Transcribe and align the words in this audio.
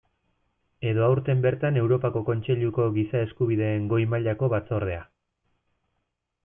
Edo 0.91 1.03
aurten 1.07 1.43
bertan 1.43 1.77
Europako 1.81 2.23
Kontseiluko 2.31 2.89
Giza 2.97 3.23
Eskubideen 3.27 3.87
Goi 3.95 4.01
mailako 4.15 4.53
Batzordea. 4.55 5.09